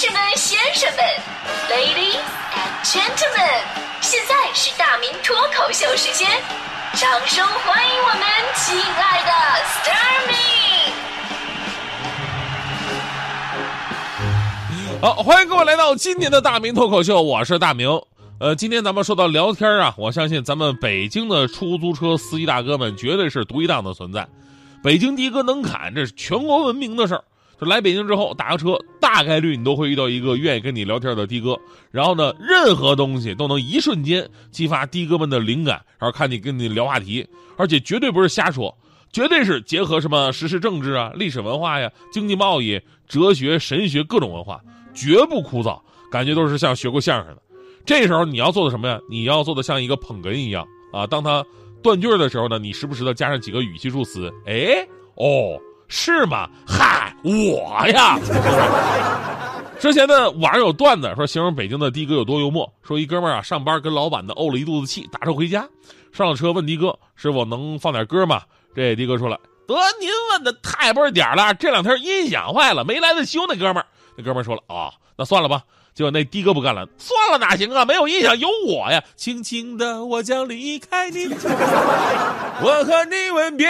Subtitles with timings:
[0.00, 1.04] 士们、先生们
[1.68, 2.22] ，Ladies
[2.54, 3.64] and Gentlemen，
[4.00, 6.30] 现在是大明脱口秀时间，
[6.94, 8.22] 掌声欢迎我们
[8.54, 9.32] 亲爱的
[9.64, 10.30] s t a r m
[15.00, 18.00] y 好，欢迎各位来到今天的大明脱口秀，我是大明。
[18.38, 24.28] 呃，今天咱们说到聊天啊，我相信咱们北京的出租车司机大哥们绝对是独一档的存在。
[24.80, 27.24] 北京的哥能侃，这是全国闻名的事儿。
[27.60, 31.58] 就来北京之后打个车，大概率你都会遇到一个愿意跟你聊天的的哥。
[31.90, 37.26] 然后呢，任何东西都能一瞬间激发的哥们的灵感，然后看你跟你聊话题，
[37.56, 38.76] 而且绝对不是瞎说，
[39.12, 44.60] 绝对是结合什么时事政治啊、历史文化呀、经济贸易、哲学、神学各种文化，
[44.94, 45.80] 绝不枯燥，
[46.10, 47.42] 感觉都是像学过相声的。
[47.84, 49.00] 这时候你要做的什么呀？
[49.08, 51.06] 你要做的像一个捧哏一样啊！
[51.06, 51.44] 当他
[51.82, 56.50] 断句的时候呢，你时不时的加上几个语气助词，哎，哦，是吗？
[56.66, 58.18] 哈，我呀。
[59.78, 65.64] 之前呢，网上有段子说形容北京的的哥有多幽默，说一哥们儿啊上班跟老板呢怄了一肚子气，打车回家，
[66.12, 68.42] 上了车问的哥师傅能放点歌吗？
[68.74, 69.38] 这的哥说了，
[69.68, 73.40] 得您问的太不是点了，这两天音响坏了，没来得修。
[73.48, 75.62] 那哥们儿，那哥们儿说了啊，那算了吧。
[75.94, 77.84] 结果那的哥不干了，算了哪行啊？
[77.84, 79.02] 没有音响有我呀！
[79.16, 83.68] 轻轻的我将离开你，我和你吻别。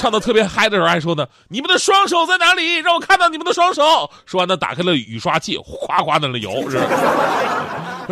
[0.00, 2.76] 唱的特别嗨的时候还说呢：“你们的双手在哪里？
[2.76, 6.50] 让我看到你们的双手。”说完呢，打开了雨刷器，哗哗的那摇。
[6.70, 6.80] 是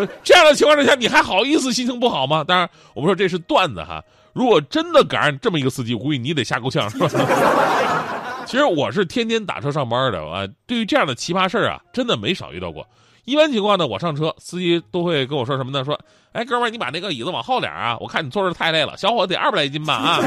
[0.22, 2.44] 这样的情况之下，你还好意思心情不好吗？
[2.44, 4.05] 当然，我们说这是段子哈。
[4.34, 6.86] 如果真的赶上这么一个司机，我估计你得吓够呛，
[8.44, 12.86] 其实我是天天打车上班的啊，对于这样的奇葩事儿啊，真的没少遇到过。
[13.25, 15.83] 一般情况呢，我上车，司机都会跟我说什么呢？
[15.84, 15.98] 说，
[16.33, 18.94] 哎，哥们儿，你把那个椅子往后点啊，我看你坐着太累了。
[18.98, 19.94] 小伙子得二百来斤吧？
[19.94, 20.19] 啊，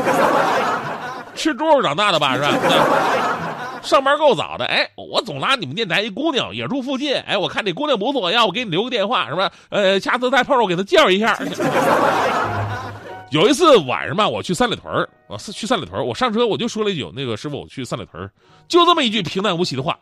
[1.41, 2.35] 吃猪肉长大的吧？
[2.35, 2.51] 是吧？
[3.81, 4.65] 上班够早的。
[4.65, 7.15] 哎，我总拉你们电台一姑娘，也住附近。
[7.21, 9.51] 哎，我看这姑娘不错，要我给你留个电话，是吧？
[9.69, 11.35] 呃，下次再碰着我给她介绍一下。
[13.31, 18.29] 有一次晚上吧，我去三里屯我去三里屯我上车我就说了一句：“那个师傅，我去三里屯
[18.67, 19.97] 就这么一句平淡无奇的话，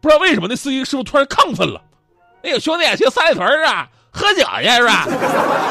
[0.00, 1.82] 不知道为什么那司机师傅突然亢奋了。
[2.42, 5.06] 哎呦，兄弟，去三里屯啊，喝酒去是吧？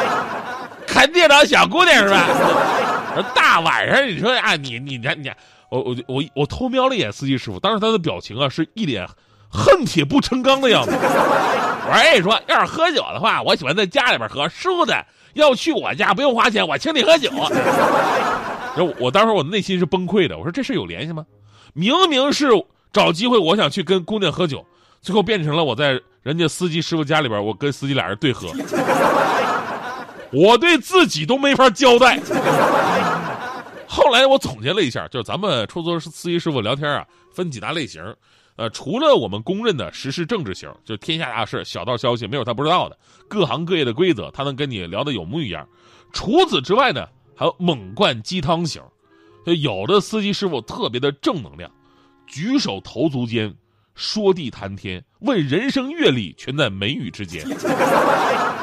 [0.85, 2.27] 看电脑小姑娘是吧？
[3.35, 5.31] 大晚上你说啊，你你你你，
[5.69, 9.07] 我我我我偷瞄了一眼司机师傅，当时他的表情啊是一脸
[9.49, 10.91] 恨铁不成钢的样子。
[10.91, 15.05] 我跟你说，要是喝酒的话，我喜欢在家里边喝，师傅的。
[15.33, 17.31] 要去我家不用花钱，我请你喝酒。
[18.77, 21.25] 然后我当时我内心是崩溃的，我说这事有联系吗？
[21.73, 22.49] 明明是
[22.91, 24.63] 找机会，我想去跟姑娘喝酒，
[25.01, 28.47] 最后变成了我在人家司机师傅家里边，我跟司机俩人对喝。
[30.33, 32.19] 我对自己都没法交代。
[33.87, 38.03] 后来我总结了一下，就是咱们出租车司机师傅聊天啊，分几大类型。
[38.55, 45.67] 呃，除了我们公认的时事政治型，就是天下大事、小道消息没有他不知道的，各行各业的规则他能跟你聊得有模有样。
[46.11, 48.81] 除此之外呢，还有猛灌鸡汤型，
[49.45, 51.71] 就有的司机师傅特别的正能量，
[52.27, 53.51] 举手投足间
[53.95, 57.45] 说地谈天，问人生阅历全在眉宇之间，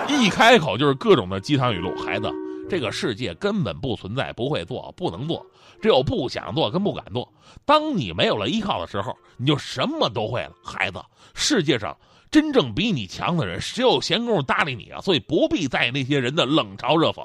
[0.09, 2.31] 一开口就是各种的鸡汤语录，孩子。
[2.69, 5.45] 这个世界根本不存在不会做、不能做，
[5.83, 7.29] 只有不想做跟不敢做。
[7.65, 10.53] 当你没有了依靠的时候，你就什么都会了。
[10.63, 11.03] 孩子，
[11.35, 11.97] 世界上
[12.31, 15.01] 真正比你强的人，谁有闲工夫搭理你啊？
[15.01, 17.23] 所以不必在意那些人的冷嘲热讽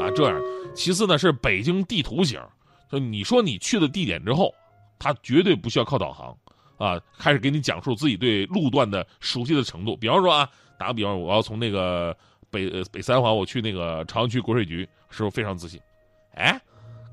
[0.00, 0.08] 啊。
[0.14, 0.40] 这样，
[0.72, 2.40] 其次呢是北京地图型，
[2.92, 4.54] 就你说你去的地点之后，
[5.00, 6.36] 他绝对不需要靠导航
[6.80, 9.96] 啊，开始给你讲述自己对路段的熟悉的程度。
[9.96, 12.16] 比方说啊，打个比方，我要从那个。
[12.52, 15.80] 北北三环，我去那个朝阳区国税局，师傅非常自信。
[16.34, 16.60] 哎，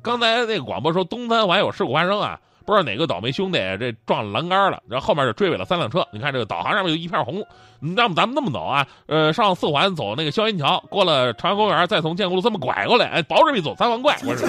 [0.01, 6.03] 刚才那个广播说东三环有事故发生啊，不知道哪个倒霉兄弟这撞栏杆了，然后后面就追尾了三辆车。
[6.11, 7.45] 你看这个导航上面就一片红，
[7.79, 8.87] 那么咱们那么走啊？
[9.05, 14.17] 呃，上四环走那个霄云桥，过了朝阳公园，再从建国路这么拐过来，哎，保准比走三环快。
[14.25, 14.43] 我是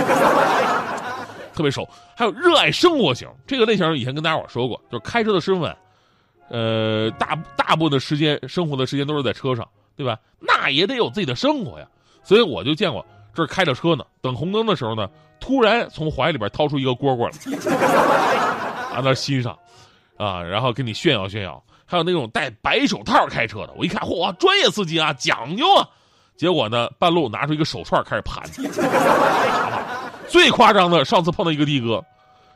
[1.58, 1.86] 特别熟。
[2.16, 5.76] 还有热爱生活型，这个类型以前跟大家伙说过，就是开车的师傅们，
[6.48, 9.68] 呃，大大部分的时间生活的时间都是在车上。
[9.98, 10.16] 对吧？
[10.38, 11.84] 那也得有自己的生活呀，
[12.22, 13.04] 所以我就见过，
[13.34, 15.08] 这开着车呢，等红灯的时候呢，
[15.40, 17.32] 突然从怀里边掏出一个蝈蝈来，
[18.94, 19.58] 拿那欣赏，
[20.16, 21.60] 啊，然后跟你炫耀炫耀。
[21.84, 25.88] 还有那种戴白手套开车的，我一看，嚯，专业司机啊，讲究啊。
[26.36, 28.44] 结果呢，半路拿出一个手串开始盘。
[30.28, 32.04] 最夸张的，上次碰到一个的哥，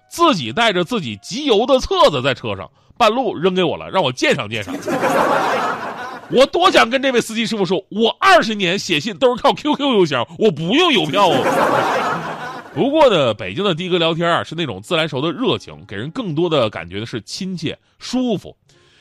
[0.09, 4.75] 自己带着自己集邮的册子在车上，半路扔给我了，让我鉴赏鉴赏。
[6.31, 12.69] 我多想跟这位司机师傅说，我二十年写信都是靠 QQ 邮箱，我不用邮票啊。
[12.75, 18.57] 不过呢，北京的的哥聊天啊，是那种自来熟的热情，给人更多的感觉的是亲切舒服。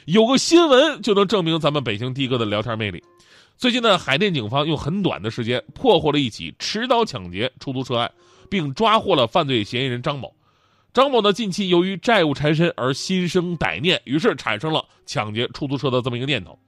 [0.05, 3.01] 有个新闻就能证明咱们北京的哥的聊天魅力。
[3.57, 8.11] 最近呢，海淀警方用很短的时间破获了一起持刀抢劫出租车案，
[8.51, 10.35] 并抓获了犯罪嫌疑人张某。
[10.93, 16.59] 张某呢，近期由于债务缠身而心生歹念，于是产生了抢劫出租车的这么一个念头。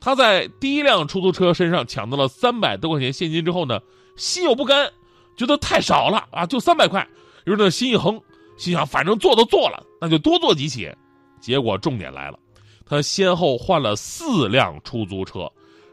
[0.00, 3.78] 他在第一辆出租车身上抢到了三百多块钱现金之后呢，
[4.16, 4.90] 心有不甘，
[5.36, 7.06] 觉得太少了啊，就三百块，
[7.44, 8.20] 于是呢心一横，
[8.58, 10.92] 心想反正做都做了，那就多做几起。
[11.40, 12.38] 结果重点来了，
[12.84, 15.48] 他先后换了四辆出租车，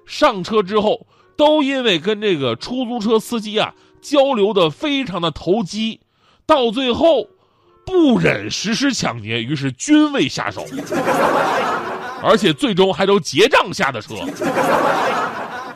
[0.08, 1.06] 上车之后
[1.36, 3.76] 都因为跟这个出租车司机啊
[4.10, 6.00] 交流的非常的投机，
[6.46, 7.28] 到最后。
[7.86, 10.66] 不忍实施抢劫，于是均未下手，
[12.22, 14.14] 而且最终还都结账下的车。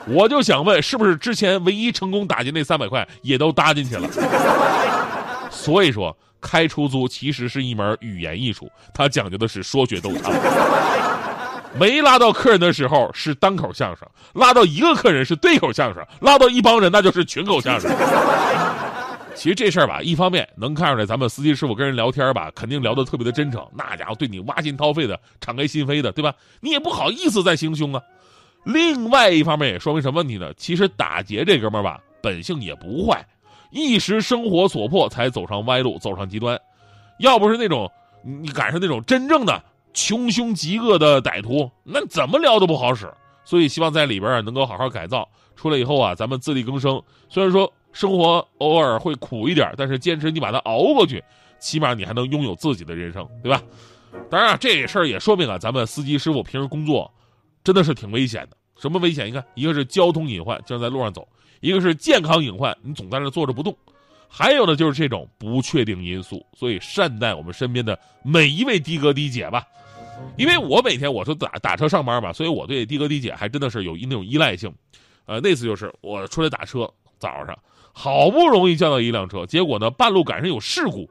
[0.08, 4.10] 我就想问，是不是之前唯一成功打劫那三百块也都搭进去了？
[5.50, 10.34] 所以说，开出租其实是一门语言艺术，它讲究的是说学逗唱。
[11.80, 17.90] 没拉到客人的时候是单口相声，拉到一个客人是对口相声，拉到一帮人那就是群口相声。
[19.34, 26.34] 其实这事儿吧，一方面能看出来咱们司机师傅跟人聊天吧，肯定聊得特别的真诚，那家伙对你挖心掏肺的，敞开心扉的，对吧？
[26.60, 28.02] 你也不好意思再行凶啊。
[28.66, 30.54] 另外一方面也说明什么问题呢？
[30.58, 33.26] 其实打劫这哥们儿吧，本性也不坏，
[33.72, 36.60] 一时生活所迫才走上歪路，走上极端。
[37.20, 37.90] 要不是那种
[38.24, 43.12] 你赶上那种真正的穷凶极恶的歹徒，那怎么聊都不好使。
[43.44, 47.02] 所以希望在里边能够好好改造，出来以后啊，咱们自力更生。
[47.30, 47.72] 虽然说。
[47.94, 51.22] 生活偶尔会苦一点，但是坚持你把它熬过去，
[51.60, 53.62] 起码你还能拥有自己的人生，对吧？
[54.30, 57.14] 当然啊，这事儿也说明啊，咱们司机师傅平时工作
[57.66, 58.56] 真的是挺危险的。
[58.78, 59.28] 什么危险？
[59.28, 61.22] 你看，一个是交通隐患，经常在路上走；
[61.60, 63.74] 一个是健康隐患，你总在那坐着不动；
[64.34, 66.46] 还有的就是这种不确定因素。
[66.58, 69.68] 所以，善待我们身边的每一位的哥的姐吧。
[70.38, 74.74] 因为我每天我是打打车上班嘛，所以我对的哥的姐还真的是有那种依赖性。
[75.26, 76.90] 呃，那次就是我出来打车，
[77.20, 77.58] 早上。
[77.94, 81.10] 好不容易叫到一辆车，结果呢，半路赶上有事故，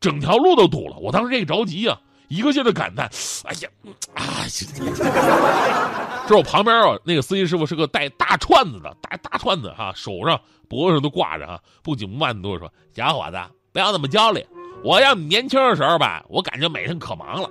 [0.00, 0.96] 整条路都堵了。
[0.96, 1.96] 我当时这个着急呀，
[2.28, 3.08] 一个劲的感叹
[3.46, 3.68] ：“哎呀，
[4.14, 4.42] 啊！”
[6.28, 10.38] 这我旁边啊，那个司机师傅是个带大串子的，大大串子哈，手上、
[10.68, 13.38] 脖子上都挂着哈，不紧不慢的对我说：“小伙子，
[13.72, 14.44] 不要那么焦虑。
[14.82, 17.48] 我要年轻的时候吧，我感觉每天可忙了，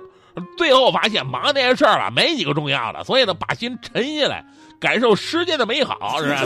[0.58, 3.02] 最后发现忙那些事儿吧，没几个重要的。
[3.02, 4.44] 所以呢，把心沉下来，
[4.78, 6.42] 感受世界的美好，是吧？”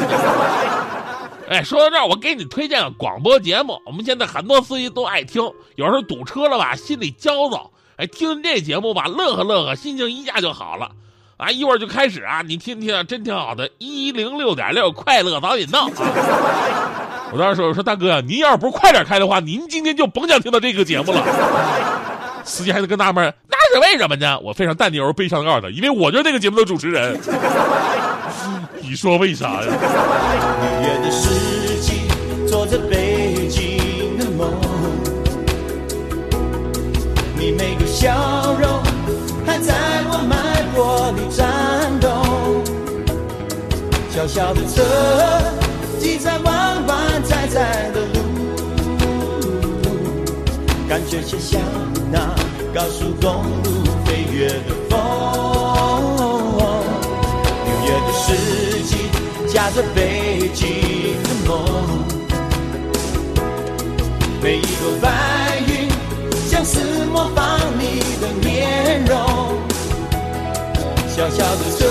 [1.51, 3.77] 哎，说到这儿，我给你推荐个广播节目。
[3.85, 5.43] 我们现在很多司机都爱听，
[5.75, 10.93] 有时候堵车了吧，心里焦躁，哎，听这节目吧，乐呵乐呵，心情一下就好了。
[11.41, 13.71] 啊，一会儿就开始啊，你听听，真挺好的。
[13.79, 15.89] 一零六点六，快乐早点到。
[17.33, 21.25] 我当时说，我说大哥，您要是不快点开的话，您今天就甭想听到这个节目了。
[22.45, 24.39] 司机还在跟纳闷，那是为什么呢？
[24.41, 27.19] 我非常淡定而悲伤的告诉他，因为我就是这个节目的主持人。
[28.83, 29.69] 你说为啥呀？
[44.33, 44.81] 小小的车，
[45.99, 48.21] 挤在弯弯窄窄的路，
[50.89, 51.61] 感觉就像
[52.13, 52.33] 那
[52.73, 54.97] 高速公路飞跃的风。
[57.67, 58.29] 六月的四。
[58.85, 58.97] 季
[59.53, 60.69] 夹着北京
[61.25, 61.59] 的梦，
[64.41, 65.09] 每一朵白
[65.67, 65.89] 云
[66.49, 69.19] 像是模仿你的面容。
[71.09, 71.85] 小小的车，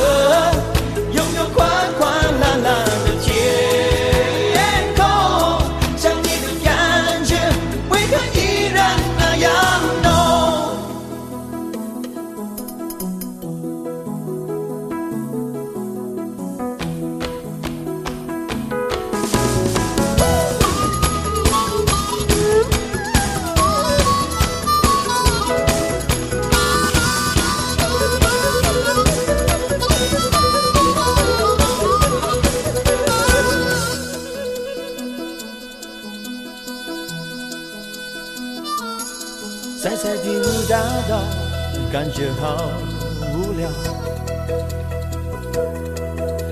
[40.69, 40.77] 大
[41.09, 41.17] 道，
[41.91, 42.69] 感觉好
[43.33, 43.67] 无聊。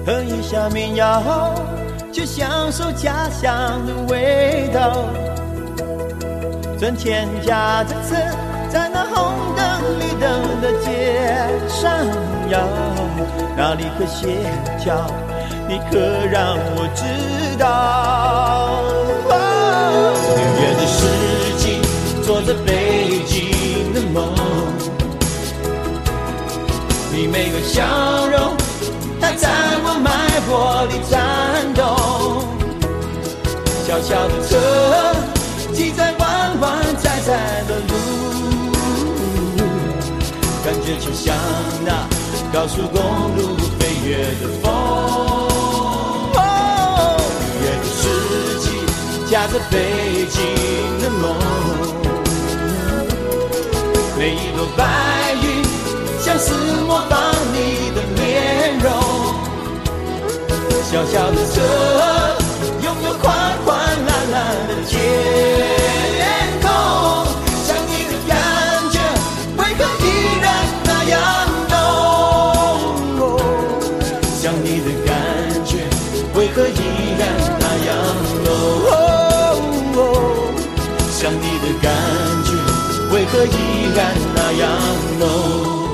[0.03, 1.53] 喝一下民谣，
[2.11, 5.05] 就享受家乡的味道。
[6.79, 8.15] 赚钱驾着车，
[8.69, 11.21] 在那红灯绿灯的街
[11.69, 11.91] 上
[12.49, 12.59] 摇，
[13.55, 14.39] 哪里可歇
[14.83, 15.05] 脚？
[15.67, 15.99] 你可
[16.31, 19.36] 让我知道。
[27.67, 27.83] 笑
[28.27, 28.55] 容，
[29.19, 29.49] 它在
[29.83, 30.09] 我脉
[30.47, 31.13] 搏里颤
[31.75, 31.85] 动。
[33.85, 34.51] 小小的车，
[35.73, 36.65] 挤在弯弯
[37.01, 37.29] 窄窄
[37.67, 37.91] 的路，
[40.65, 41.35] 感觉就像
[41.85, 41.89] 那
[42.51, 42.97] 高速公
[43.37, 43.39] 路
[43.79, 44.09] 飞跃
[44.41, 44.65] 的风。
[47.61, 48.01] 越个世
[48.59, 48.65] 纪，
[49.29, 49.75] 夹着北
[50.29, 50.35] 京
[51.01, 51.23] 的梦。
[54.17, 54.79] 每一朵白
[55.43, 55.46] 云，
[56.37, 56.53] 像是
[56.83, 57.19] 模仿
[57.51, 58.85] 你的面容。
[60.83, 61.55] 小小的车，
[62.83, 63.25] 拥有宽
[63.65, 63.75] 宽
[64.05, 64.95] 蓝蓝的天
[66.61, 66.69] 空。
[67.65, 68.31] 想你的感
[68.91, 68.99] 觉，
[69.57, 70.05] 为何依
[70.39, 70.45] 然
[70.85, 71.17] 那样
[71.71, 71.75] 浓？
[74.39, 75.09] 想你的感
[75.65, 75.71] 觉，
[76.35, 76.71] 为何依
[77.17, 77.21] 然
[77.59, 77.89] 那样
[78.43, 78.45] 浓？
[81.11, 81.85] 想你的感
[82.45, 82.53] 觉。
[83.11, 83.57] 为何依
[83.95, 84.69] 然那样
[85.17, 85.86] 浓？